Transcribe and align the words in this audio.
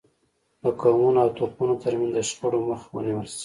د 0.61 0.63
قومونو 0.81 1.17
او 1.23 1.29
توکمونو 1.37 1.75
ترمنځ 1.83 2.11
د 2.13 2.17
شخړو 2.29 2.59
مخه 2.69 2.87
ونیول 2.93 3.27
شي. 3.33 3.37